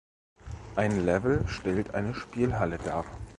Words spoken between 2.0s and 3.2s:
Spielhalle dar.